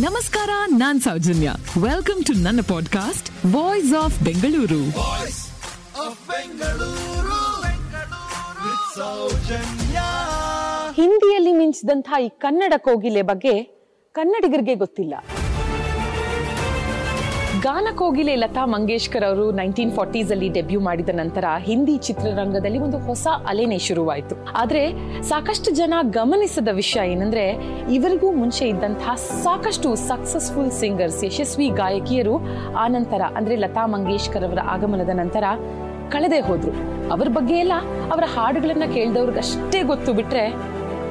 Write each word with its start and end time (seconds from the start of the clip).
ನಮಸ್ಕಾರ 0.00 0.48
ನಾನ್ 0.66 1.00
Soujanya. 1.00 1.52
Welcome 1.82 2.24
to 2.24 2.32
ನನ್ನ 2.32 2.60
ಪಾಡ್ಕಾಸ್ಟ್ 2.68 3.54
ವಾಯ್ಸ್ 3.54 3.94
ಆಫ್ 3.94 4.22
ಬೆಂಗಳೂರು 4.22 4.82
ಹಿಂದಿಯಲ್ಲಿ 10.94 11.52
ಮಿಂಚಿದಂತಹ 11.52 12.22
ಈ 12.22 12.28
ಕನ್ನಡ 12.28 12.72
ಕೋಗಿಲೆ 12.76 13.22
ಬಗ್ಗೆ 13.22 13.62
ಕನ್ನಡಿಗರಿಗೆ 14.12 14.74
ಗೊತ್ತಿಲ್ಲ. 14.74 15.14
ಗಾನ 17.62 17.88
ಕೋಗಿಲೆ 17.94 18.36
ಲತಾ 18.36 18.64
ಮಂಗೇಶ್ಕರ್ 18.64 19.24
ಅವರು 19.24 19.50
ನೈನ್ಟೀನ್ 19.50 19.92
ಫಾರ್ಟೀಸ್ 19.92 20.30
ಅಲ್ಲಿ 20.30 20.48
ಡೆಬ್ಯೂ 20.48 20.80
ಮಾಡಿದ 20.80 21.08
ನಂತರ 21.08 21.44
ಹಿಂದಿ 21.62 21.98
ಚಿತ್ರರಂಗದಲ್ಲಿ 21.98 22.78
ಒಂದು 22.78 22.98
ಹೊಸ 22.98 23.26
ಅಲೆನೆ 23.46 23.78
ಶುರುವಾಯಿತು. 23.78 24.36
ಆದ್ರೆ 24.56 24.82
ಸಾಕಷ್ಟು 25.22 25.70
ಜನ 25.70 25.94
ಗಮನಿಸದ 26.02 26.68
ವಿಷಯ 26.72 27.12
ಏನಂದ್ರೆ 27.12 27.44
ಇವರಿಗೂ 27.92 28.32
ಮುಂಚೆ 28.32 28.68
ಇದ್ದಂತಹ 28.68 29.14
ಸಾಕಷ್ಟು 29.14 29.94
ಸಕ್ಸಸ್ಫುಲ್ 29.94 30.70
ಸಿಂಗರ್ಸ್ 30.70 31.24
ಯಶಸ್ವಿ 31.24 31.68
ಗಾಯಕಿಯರು 31.68 32.36
ಆ 32.76 32.88
ನಂತರ 32.88 33.22
ಅಂದ್ರೆ 33.36 33.56
ಲತಾ 33.56 33.86
ಮಂಗೇಶ್ಕರ್ 33.86 34.44
ಅವರ 34.44 34.58
ಆಗಮನದ 34.64 35.08
ನಂತರ 35.08 35.44
ಕಳೆದೇ 36.10 36.40
ಹೋದ್ರು. 36.40 36.72
ಅವ್ರ 37.10 37.28
ಬಗ್ಗೆ 37.28 37.54
ಎಲ್ಲ 37.54 37.72
ಅವರ 38.12 38.24
ಹಾಡುಗಳನ್ನ 38.36 38.92
ಕೇಳಿದವ್ರಿಗಷ್ಟೇ 38.94 39.82
ಗೊತ್ತು 39.82 40.12
ಬಿಟ್ರೆ 40.12 40.46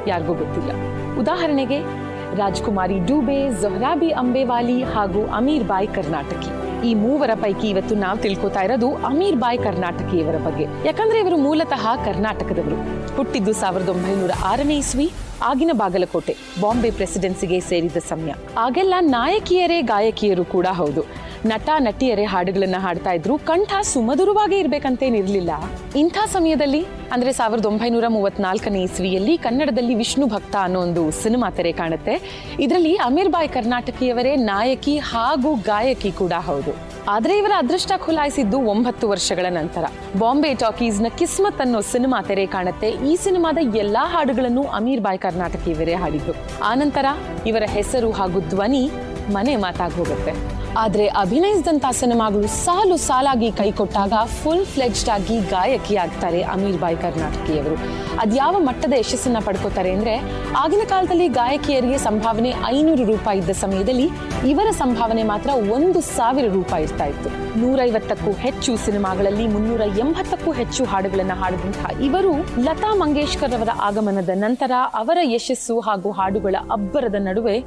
ಯಾರಿಗೂ 0.07 0.34
ಗೊತ್ತಿಲ್ಲ. 0.34 0.71
ಉದಾಹರಣೆಗೆ 1.20 2.05
ರಾಜ್ಕುಮಾರಿ 2.34 2.99
ಡೂಬೆ, 2.99 3.61
ಜೊಹ್ರಾಬಿ 3.61 4.09
ಅಂಬೇವಾಲಿ 4.11 4.84
ಹಾಗೂ 4.84 5.27
ಅಮೀರ್ 5.27 5.63
ಬಾಯ್ 5.63 5.88
ಕರ್ನಾಟಕಿ. 5.88 6.65
ಈ 6.88 6.93
ಮೂವರ 6.93 7.29
ಪೈಕಿ 7.35 7.70
ಇವತ್ತು 7.70 7.95
ನಾವು 7.95 8.17
ತಿಳ್ಕೊತಾ 8.17 8.61
ಇರೋದು 8.61 8.95
ಅಮೀರ್ 8.95 9.35
ಬಾಯ್ 9.35 9.59
ಕರ್ನಾಟಕಿ 9.59 10.17
ಇವರ 10.17 10.38
ಬಗ್ಗೆ. 10.38 10.63
ಯಾಕಂದ್ರೆ 10.85 11.20
ಇವರು 11.20 11.38
ಮೂಲತಃ 11.38 11.95
ಕರ್ನಾಟಕದವರು. 12.05 12.77
ಹುಟ್ಟಿದ್ದು 13.15 13.53
ಸಾವಿರದ 13.53 13.89
ಒಂಬೈನೂರ 13.89 14.31
ಆರನೇ 14.43 14.77
ಇಸ್ವಿ, 14.77 15.11
ಆಗಿನ 15.43 15.70
ಬಾಗಲಕೋಟೆ, 15.73 16.35
ಬಾಂಬೆ 16.61 16.91
ಪ್ರೆಸಿಡೆನ್ಸಿಗೆ 16.91 17.59
ಸೇರಿದ 17.59 17.98
ಸಮಯ. 17.98 18.34
ಆಗೆಲ್ಲ 18.57 18.93
ನಾಯಕಿಯರೇ 18.99 19.81
ಗಾಯಕಿಯರು 19.81 20.45
ಕೂಡ 20.45 20.67
ಹೌದು. 20.71 21.24
ನಟ, 21.45 21.70
ನಟಿಯರೇ 21.80 22.23
ಹಾಡುಗಳನ್ನ 22.23 22.76
ಹಾಡ್ತಾ 22.77 23.12
ಇದ್ರು. 23.12 23.37
ಕಂಠ 23.37 23.73
ಸುಮಧುರವಾಗಿ 23.82 24.57
ಇರ್ಬೇಕಂತೇನಿರ್ಲಿಲ್ಲ 24.57 25.51
ಇಂಥ 25.96 26.18
ಸಮಯದಲ್ಲಿ, 26.27 26.85
ಅಂದ್ರೆ 27.12 27.34
ಸಾವಿರದ 27.34 27.65
ಒಂಬೈನೂರ 27.65 28.04
ಮೂವತ್ನಾಲ್ಕನೇ 28.07 28.84
ಇಸ್ವಿಯಲ್ಲಿ 28.84 29.37
ಕನ್ನಡದಲ್ಲಿ 29.37 29.95
ವಿಷ್ಣು 29.95 30.27
ಭಕ್ತ 30.27 30.55
ಅನ್ನೋ 30.62 30.79
ಒಂದು 30.79 31.12
ಸಿನಿಮಾ 31.12 31.49
ತೆರೆ 31.49 31.71
ಕಾಣುತ್ತೆ. 31.71 32.45
ಇದರಲ್ಲಿ 32.60 32.95
ಅಮೀರ್ 32.95 33.29
ಬಾಯ್ 33.29 33.49
ಕರ್ನಾಟಕಿಯವರೇ 33.49 34.35
ನಾಯಕಿ 34.35 34.98
ಹಾಗೂ 34.98 35.55
ಗಾಯಕಿ 35.55 36.12
ಕೂಡ 36.12 36.32
ಹೌದು. 36.32 36.95
ಆದ್ರೆ 37.07 37.38
ಇವರ 37.38 37.51
ಅದೃಷ್ಟ 37.57 37.91
ಖುಲಾಯಿಸಿದ್ದು 37.98 38.62
ಒಂಬತ್ತು 38.62 39.10
ವರ್ಷಗಳ 39.10 39.45
ನಂತರ. 39.49 39.84
ಬಾಂಬೆ 40.20 40.54
ಟಾಕೀಸ್ನ 40.54 41.05
ಕಿಸ್ಮತ್ 41.17 41.62
ಅನ್ನೋ 41.62 41.82
ಸಿನಿಮಾ 41.82 42.21
ತೆರೆ 42.21 42.45
ಕಾಣುತ್ತೆ. 42.45 42.90
ಈ 42.90 43.15
ಸಿನಿಮಾದ 43.15 43.57
ಎಲ್ಲಾ 43.76 44.07
ಹಾಡುಗಳನ್ನು 44.07 44.63
ಅಮೀರ್ 44.63 45.01
ಬಾಯ್ 45.01 45.20
ಕರ್ನಾಟಕಿಯವರೇ 45.20 45.93
ಹಾಡಿದ್ದು. 45.93 46.34
ಆನಂತರ 46.63 47.05
ಇವರ 47.48 47.63
ಹೆಸರು 47.67 48.12
ಹಾಗೂ 48.12 48.40
ಧ್ವನಿ 48.40 48.91
ಮನೆ 49.29 49.55
ಮಾತಾಗಿ 49.55 49.93
ಹೋಗುತ್ತೆ. 49.93 50.54
ಆದ್ರೆ 50.77 51.07
ಅಭಿನಯಿಸಿದಂಥ 51.07 51.85
ಸಿನಿಮಾಗಳು 51.91 52.48
ಸಾಲು 52.48 52.98
ಸಾಲಾಗಿ 52.98 53.51
ಕೈ 53.51 53.71
ಕೊಟ್ಟಾಗ 53.71 54.13
ಫುಲ್ 54.26 54.65
ಫ್ಲೆಜ್ಡ್ 54.65 55.09
ಆಗಿ 55.09 55.40
ಗಾಯಕಿ 55.40 55.95
ಆಗ್ತಾರೆ 55.95 56.41
ಅಮೀರ್ 56.41 56.77
ಬಾಯ್ 56.77 56.98
ಕರ್ನಾಟಕಿಯವರು 56.98 57.76
ಅದ್ಯಾವ 58.20 58.59
ಮಟ್ಟದ 58.59 58.93
ಯಶಸ್ಸನ್ನ 58.98 59.37
ಪಡ್ಕೋತಾರೆ 59.45 59.91
ಅಂದ್ರೆ 59.91 60.15
ಆಗಿನ 60.57 60.82
ಕಾಲದಲ್ಲಿ 60.87 61.27
ಗಾಯಕಿಯರಿಗೆ 61.27 61.98
ಸಂಭಾವನೆ 61.98 62.54
ಐನೂರು 62.65 63.05
ರೂಪಾಯಿ 63.05 63.40
ಇದ್ದ 63.40 63.49
ಸಮಯದಲ್ಲಿ 63.49 64.09
ಇವರ 64.50 64.67
ಸಂಭಾವನೆ 64.72 65.23
ಮಾತ್ರ 65.23 65.50
ಒಂದು 65.50 66.01
ಸಾವಿರ 66.01 66.53
ರೂಪಾಯಿ 66.53 66.84
ಇರ್ತಾ 66.84 67.06
ಇತ್ತು. 67.06 67.59
ನೂರೈವತ್ತಕ್ಕೂ 67.59 68.31
ಹೆಚ್ಚು 68.31 68.78
ಸಿನಿಮಾಗಳಲ್ಲಿ 68.78 69.47
ಮುನ್ನೂರ 69.47 69.81
ಎಂಬತ್ತಕ್ಕೂ 69.81 70.51
ಹೆಚ್ಚು 70.51 70.85
ಹಾಡುಗಳನ್ನು 70.85 71.34
ಹಾಡಿದಂತಹ 71.34 72.01
ಇವರು 72.01 72.34
ಲತಾ 72.63 72.94
ಮಂಗೇಶ್ಕರ್ 72.95 73.53
ಅವರ 73.53 73.69
ಆಗಮನದ 73.81 74.29
ನಂತರ 74.34 74.72
ಅವರ 74.94 75.17
ಯಶಸ್ಸು 75.22 75.79
ಹಾಗೂ 75.79 76.12
ಹಾಡುಗಳ 76.12 76.56
ಅಬ್ಬರದ 76.72 77.16
ನಡುವೆ 77.19 77.59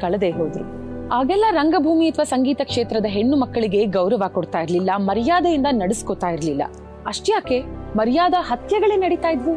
ಕಳೆದೇ 0.00 0.30
ಹೋದ್ರು. 0.30 0.79
ಆಗೆಲ್ಲ 1.16 1.46
ರಂಗಭೂಮಿ 1.58 2.06
ಅಥವಾ 2.10 2.24
ಸಂಗೀತ 2.32 2.60
ಕ್ಷೇತ್ರದ 2.70 3.08
ಹೆಣ್ಣು 3.14 3.36
ಮಕ್ಕಳಿಗೆ 3.42 3.80
ಗೌರವ 3.96 4.24
ಕೊಡ್ತಾ 4.34 4.58
ಇರ್ಲಿಲ್ಲ, 4.64 4.90
ಮರ್ಯಾದೆಯಿಂದ 5.08 5.68
ನಡೆಸ್ಕೊತಾ 5.80 6.28
ಇರ್ಲಿಲ್ಲ. 6.36 6.64
ಅಷ್ಟ್ಯಾಕೆ? 7.10 7.58
ಮರ್ಯಾದಾ 7.98 8.40
ಹತ್ಯೆಗಳೇ 8.50 8.96
ನಡೀತಾ 9.04 9.30
ಇದ್ವು. 9.36 9.54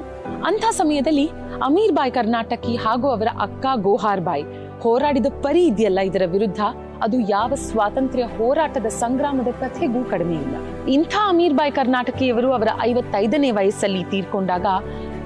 ಅಂಥ 0.49 0.63
ಸಮಯದಲ್ಲಿ 0.79 1.25
ಅಮೀರ್ 1.67 1.93
ಬಾಯ್ 1.97 2.13
ಕರ್ನಾಟಕಿ 2.17 2.73
ಹಾಗೂ 2.85 3.07
ಅವರ 3.15 3.29
ಅಕ್ಕ 3.45 3.65
ಗೋಹಾರ್ 3.87 4.23
ಬಾಯ್ 4.29 4.45
ಹೋರಾಡಿದ 4.85 5.27
ಪರಿ 5.43 5.61
ಇದೆಯಲ್ಲ 5.71 5.99
ಇದರ 6.09 6.23
ವಿರುದ್ಧ? 6.35 6.61
ಅದು 7.05 7.17
ಯಾವ 7.35 7.51
ಸ್ವಾತಂತ್ರ್ಯ 7.67 8.25
ಹೋರಾಟದ 8.37 8.87
ಸಂಗ್ರಾಮದ 9.03 9.49
ಕಥೆಗೂ 9.61 10.01
ಕಡಿಮೆ 10.13 10.35
ಇಲ್ಲ. 10.45 10.55
ಇಂಥ 10.95 11.13
ಅಮೀರ್ 11.31 11.57
ಬಾಯ್ 11.59 11.73
ಕರ್ನಾಟಕಿಯವರು 11.79 12.49
ಅವರ 12.57 12.69
ಐವತ್ತೈದನೇ 12.89 13.51
ವಯಸ್ಸಲ್ಲಿ 13.59 14.03
ತೀರ್ಕೊಂಡಾಗ 14.13 14.65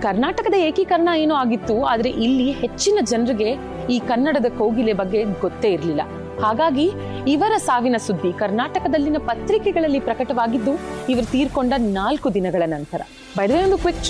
ಕರ್ನಾಟಕದ 0.06 0.56
ಏಕೀಕರಣ 0.68 1.10
ಏನೋ 1.24 1.36
ಆಗಿತ್ತು, 1.44 1.76
ಆದ್ರೆ 1.92 2.10
ಇಲ್ಲಿ 2.26 2.50
ಹೆಚ್ಚಿನ 2.64 2.98
ಜನರಿಗೆ 3.12 3.50
ಈ 3.94 3.98
ಕನ್ನಡದ 4.10 4.48
ಕೋಗಿಲೆ 4.60 4.94
ಬಗ್ಗೆ 5.02 5.22
ಗೊತ್ತೇ 5.44 5.70
ಇರಲಿಲ್ಲ. 5.76 6.02
ಹಾಗಾಗಿ 6.42 6.88
ಇವರ 7.28 7.54
ಸಾವಿನ 7.58 7.98
ಸುದ್ದಿ 7.98 8.32
ಕರ್ನಾಟಕದಲ್ಲಿನ 8.32 9.18
ಪತ್ರಿಕೆಗಳಲ್ಲಿ 9.18 10.00
ಪ್ರಕಟವಾಗಿದ್ದು 10.00 10.74
ಇವರು 11.10 11.26
ತೀರ್ಕೊಂಡ 11.26 11.74
ನಾಲ್ಕು 11.78 12.34
ದಿನಗಳ 12.34 12.64
ನಂತರ. 12.66 13.02
ಬೈದವೆ 13.38 13.64
ಒಂದು 13.64 13.78
ಕ್ವಿಕ್ 13.78 14.04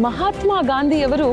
ಮಹಾತ್ಮ 0.00 0.52
ಗಾಂಧಿಯವರು 0.62 1.28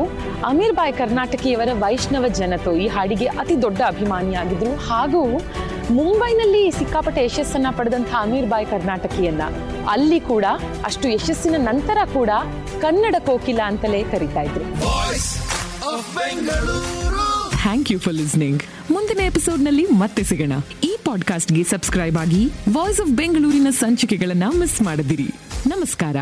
ಅಮೀರ್ 0.46 0.76
ಬಾಯ್ 0.76 0.94
ಕರ್ನಾಟಕಿಯವರ 0.94 1.70
ವೈಷ್ಣವ 1.74 2.28
ಜನತೋ 2.28 2.72
ಈ 2.72 2.88
ಹಾಡಿಗೆ 2.88 3.26
ಅತಿ 3.42 3.62
ದೊಡ್ಡ 3.62 3.82
ಅಭಿಮಾನಿಯಾಗಿದ್ದರು 3.88 4.74
ಹಾಗೂ 4.90 5.22
ಮುಂಬೈನಲ್ಲಿ 5.92 6.72
ಸಿಕ್ಕಾಪಟ್ಟೆ 6.72 7.26
ಯಶಸ್ಸನ್ನ 7.26 7.68
ಪಡೆದಂತಹ 7.78 8.18
ಅಮೀರ್ 8.22 8.50
ಬಾಯ್ 8.50 8.66
ಕರ್ನಾಟಕಿಯನ್ನ 8.66 9.44
ಅಲ್ಲಿ 9.90 10.20
ಕೂಡ 10.20 10.46
ಅಷ್ಟು 10.86 11.08
ಯಶಸ್ಸಿನ 11.10 11.56
ನಂತರ 11.58 11.98
ಕೂಡ 12.14 12.32
ಕನ್ನಡ 12.82 13.16
ಕೋಕಿಲ 13.26 13.62
ಅಂತಲೇ 13.66 14.04
ಕರಿತಾ 14.04 14.42
ಇದ್ರು. 14.42 14.66
ಥ್ಯಾಂಕ್ 17.62 17.92
ಯು 17.92 18.00
ಫಾರ್ 18.00 18.16
ಲಿಸ್ನಿಂಗ್ 18.16 18.64
ಮುಂದಿನ 18.92 19.20
ಎಪಿಸೋಡ್ನಲ್ಲಿ 19.20 19.86
ಮತ್ತೆ 19.86 20.24
ಸಿಗೋಣ. 20.24 20.52
ಈ 20.84 20.98
ಪಾಡ್ಕಾಸ್ಟ್ಗೆ 21.06 21.64
ಸಬ್ಸ್ಕ್ರೈಬ್ 21.64 22.18
ಆಗಿ 22.18 22.52
ವಾಯ್ಸ್ 22.74 23.02
ಆಫ್ 23.02 23.12
ಬೆಂಗಳೂರಿನ 23.12 23.68
ಸಂಚಿಕೆಗಳನ್ನ 23.70 24.44
ಮಿಸ್ 24.60 24.82
ಮಾಡದಿರಿ. 24.82 25.30
ನಮಸ್ಕಾರ. 25.68 26.16